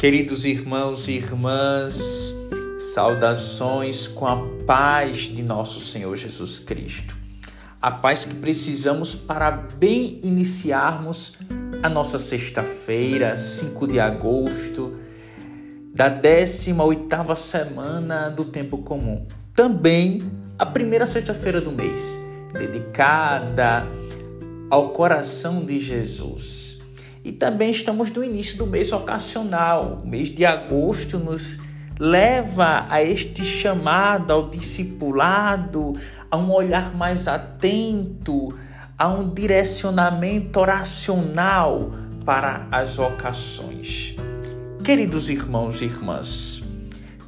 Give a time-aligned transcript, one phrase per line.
[0.00, 2.34] Queridos irmãos e irmãs,
[2.78, 4.34] saudações com a
[4.66, 7.14] paz de nosso Senhor Jesus Cristo.
[7.82, 11.36] A paz que precisamos para bem iniciarmos
[11.82, 14.98] a nossa sexta-feira, 5 de agosto,
[15.94, 19.26] da 18ª semana do tempo comum.
[19.52, 20.22] Também
[20.58, 22.18] a primeira sexta-feira do mês,
[22.54, 23.86] dedicada
[24.70, 26.79] ao coração de Jesus.
[27.22, 30.00] E também estamos no início do mês ocasional.
[30.02, 31.58] O mês de agosto nos
[31.98, 35.92] leva a este chamado ao discipulado,
[36.30, 38.54] a um olhar mais atento,
[38.96, 41.92] a um direcionamento oracional
[42.24, 44.16] para as ocasiões.
[44.82, 46.62] Queridos irmãos e irmãs,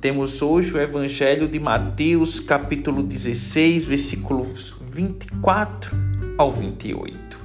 [0.00, 5.94] temos hoje o Evangelho de Mateus, capítulo 16, versículos 24
[6.38, 7.41] ao 28.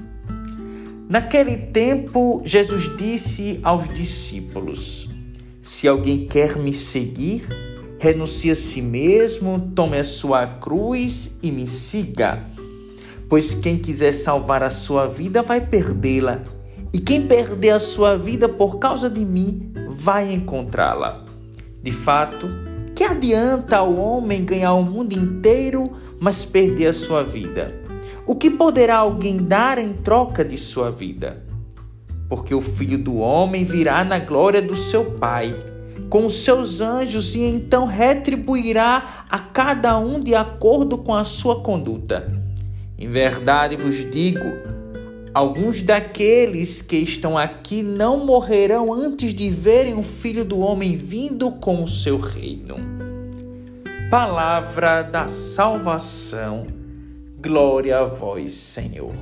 [1.09, 5.09] Naquele tempo, Jesus disse aos discípulos:
[5.61, 7.45] Se alguém quer me seguir,
[7.97, 12.45] renuncie a si mesmo, tome a sua cruz e me siga.
[13.29, 16.43] Pois quem quiser salvar a sua vida vai perdê-la,
[16.91, 21.25] e quem perder a sua vida por causa de mim vai encontrá-la.
[21.81, 22.47] De fato,
[22.93, 27.86] que adianta ao homem ganhar o mundo inteiro, mas perder a sua vida?
[28.27, 31.41] O que poderá alguém dar em troca de sua vida?
[32.27, 35.55] Porque o filho do homem virá na glória do seu Pai,
[36.09, 41.61] com os seus anjos, e então retribuirá a cada um de acordo com a sua
[41.61, 42.27] conduta.
[42.97, 44.43] Em verdade vos digo,
[45.33, 51.49] alguns daqueles que estão aqui não morrerão antes de verem o filho do homem vindo
[51.49, 52.75] com o seu reino.
[54.11, 56.65] Palavra da salvação
[57.39, 59.13] Glória a vós, Senhor.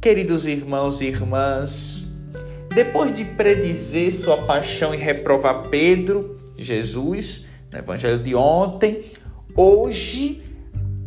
[0.00, 2.04] Queridos irmãos e irmãs,
[2.72, 9.06] depois de predizer sua paixão e reprovar Pedro, Jesus, no evangelho de ontem,
[9.56, 10.42] hoje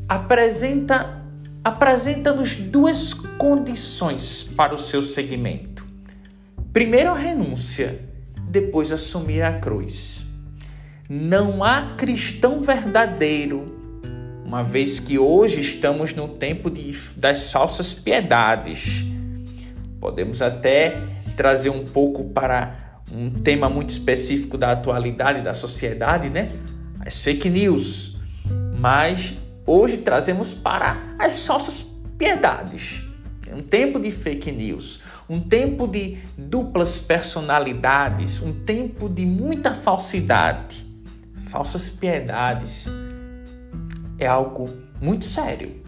[0.09, 1.23] apresenta
[1.63, 5.85] apresenta-nos duas condições para o seu seguimento.
[6.73, 8.01] Primeiro a renúncia,
[8.49, 10.25] depois assumir a cruz.
[11.09, 13.74] Não há cristão verdadeiro
[14.45, 19.03] uma vez que hoje estamos no tempo de, das falsas piedades.
[19.99, 20.95] Podemos até
[21.35, 26.51] trazer um pouco para um tema muito específico da atualidade da sociedade, né?
[27.03, 28.17] As fake news.
[28.79, 29.33] Mas
[29.65, 31.81] hoje trazemos para as falsas
[32.15, 33.01] piedades.
[33.51, 40.85] Um tempo de fake news, um tempo de duplas personalidades, um tempo de muita falsidade,
[41.47, 42.87] falsas piedades
[44.17, 44.69] é algo
[45.01, 45.81] muito sério.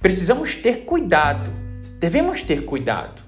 [0.00, 1.50] Precisamos ter cuidado,
[1.98, 3.22] devemos ter cuidado.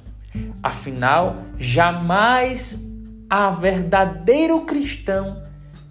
[0.63, 2.85] Afinal, jamais
[3.31, 5.43] há verdadeiro cristão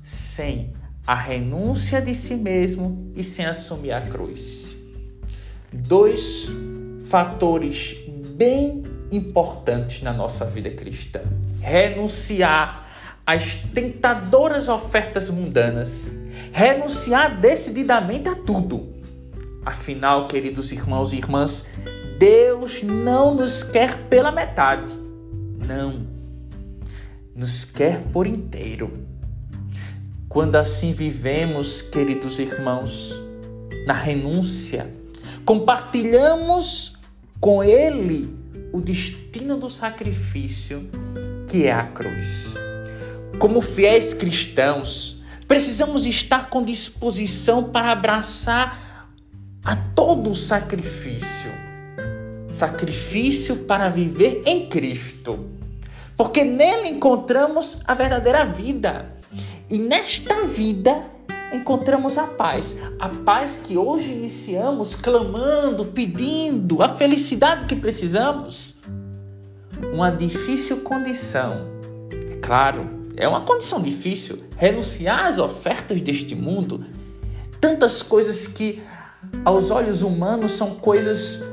[0.02, 0.74] sem
[1.06, 4.76] a renúncia de si mesmo e sem assumir a cruz.
[5.72, 6.48] Dois
[7.06, 7.96] fatores
[8.36, 11.22] bem importantes na nossa vida cristã:
[11.62, 12.88] renunciar
[13.26, 15.90] às tentadoras ofertas mundanas
[16.54, 18.94] renunciar decididamente a tudo.
[19.66, 21.68] Afinal, queridos irmãos e irmãs,
[22.20, 24.94] Deus não nos quer pela metade.
[25.68, 26.06] Não.
[27.36, 28.92] Nos quer por inteiro.
[30.30, 33.20] Quando assim vivemos, queridos irmãos,
[33.88, 34.94] na renúncia,
[35.44, 36.98] compartilhamos
[37.40, 38.32] com Ele
[38.72, 40.88] o destino do sacrifício,
[41.50, 42.54] que é a cruz.
[43.40, 49.10] Como fiéis cristãos, Precisamos estar com disposição para abraçar
[49.64, 51.52] a todo o sacrifício.
[52.50, 55.50] Sacrifício para viver em Cristo.
[56.16, 59.14] Porque nele encontramos a verdadeira vida.
[59.70, 61.02] E nesta vida
[61.52, 62.80] encontramos a paz.
[63.00, 68.76] A paz que hoje iniciamos clamando, pedindo, a felicidade que precisamos.
[69.94, 71.68] Uma difícil condição,
[72.32, 76.86] é claro, é uma condição difícil renunciar às ofertas deste mundo.
[77.60, 78.82] Tantas coisas que
[79.46, 81.44] aos olhos humanos são coisas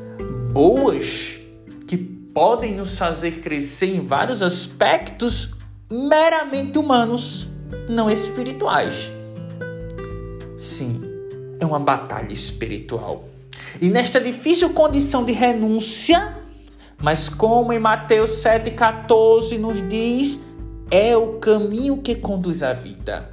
[0.53, 1.39] boas
[1.87, 5.51] que podem nos fazer crescer em vários aspectos
[5.91, 7.47] meramente humanos,
[7.89, 9.11] não espirituais.
[10.57, 11.01] Sim,
[11.59, 13.29] é uma batalha espiritual.
[13.81, 16.37] E nesta difícil condição de renúncia,
[17.01, 20.39] mas como em Mateus 7,14 nos diz,
[20.91, 23.31] é o caminho que conduz à vida.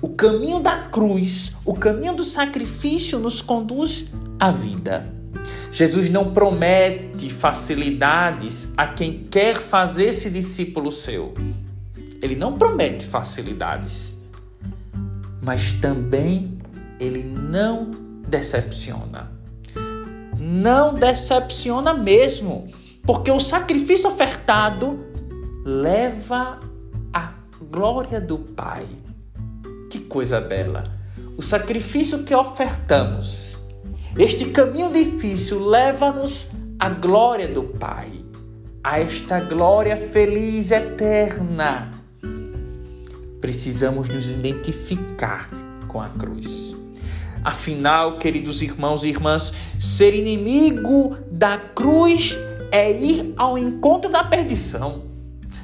[0.00, 4.06] O caminho da cruz, o caminho do sacrifício nos conduz
[4.38, 5.12] à vida.
[5.72, 11.34] Jesus não promete facilidades a quem quer fazer-se discípulo seu.
[12.22, 14.14] ele não promete facilidades,
[15.42, 16.56] mas também
[17.00, 17.90] ele não
[18.28, 19.32] decepciona.
[20.38, 22.68] Não decepciona mesmo,
[23.02, 24.98] porque o sacrifício ofertado
[25.64, 26.60] leva
[27.70, 28.86] glória do Pai.
[29.90, 30.92] Que coisa bela!
[31.36, 33.58] O sacrifício que ofertamos,
[34.16, 38.12] este caminho difícil leva-nos à glória do Pai,
[38.82, 41.90] a esta glória feliz eterna.
[43.40, 45.50] Precisamos nos identificar
[45.88, 46.76] com a cruz.
[47.42, 52.38] Afinal, queridos irmãos e irmãs, ser inimigo da cruz
[52.72, 55.13] é ir ao encontro da perdição.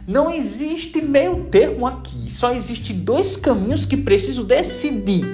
[0.07, 5.25] Não existe meio termo aqui, só existe dois caminhos que preciso decidir: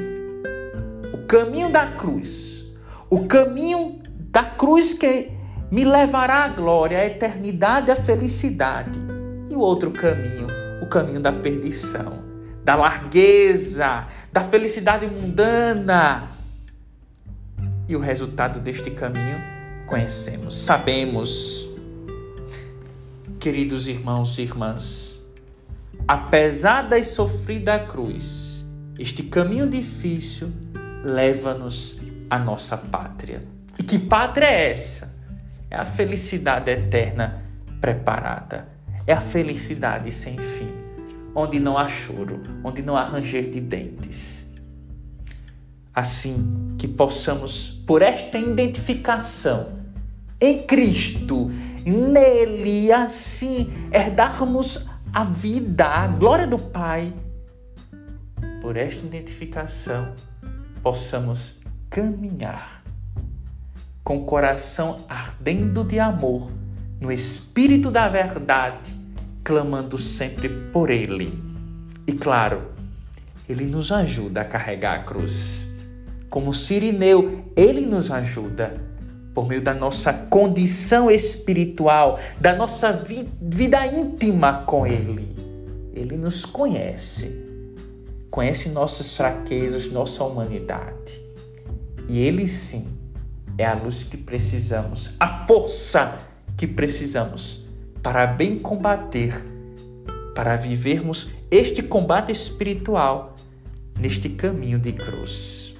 [1.13, 2.65] o caminho da cruz,
[3.09, 4.01] o caminho
[4.31, 5.31] da cruz que
[5.71, 8.99] me levará à glória, à eternidade, à felicidade,
[9.51, 10.47] e o outro caminho,
[10.83, 12.23] o caminho da perdição,
[12.65, 16.31] da largueza, da felicidade mundana.
[17.89, 19.41] E o resultado deste caminho
[19.87, 21.76] conhecemos, sabemos.
[23.47, 25.21] Queridos irmãos e irmãs,
[26.09, 28.67] apesar da sofrida cruz,
[28.99, 30.53] este caminho difícil
[31.05, 33.45] leva-nos à nossa pátria.
[33.79, 35.17] E que pátria é essa?
[35.71, 37.41] É a felicidade eterna
[37.81, 38.67] preparada.
[39.07, 40.67] É a felicidade sem fim,
[41.33, 44.51] onde não há choro, onde não há ranger de dentes
[45.95, 49.77] assim que possamos, por esta identificação
[50.41, 51.51] em Cristo,
[51.91, 57.13] nele, assim, herdarmos a vida, a glória do Pai,
[58.61, 60.13] por esta identificação,
[60.83, 62.83] possamos caminhar
[64.03, 66.51] com o coração ardendo de amor,
[67.01, 68.95] no Espírito da Verdade,
[69.43, 71.43] clamando sempre por Ele.
[72.07, 72.71] E claro,
[73.49, 75.67] Ele nos ajuda a carregar a cruz.
[76.29, 78.75] Como Sirineu, ele nos ajuda
[79.37, 85.29] por meio da nossa condição espiritual, da nossa vi vida íntima com Ele.
[85.93, 87.45] Ele nos conhece,
[88.31, 91.21] conhece nossas fraquezas, nossa humanidade.
[92.09, 92.87] E Ele sim
[93.59, 96.19] é a luz que precisamos, a força
[96.57, 97.67] que precisamos
[98.03, 99.45] para bem combater,
[100.35, 103.37] para vivermos este combate espiritual
[104.01, 105.75] neste caminho de cruz.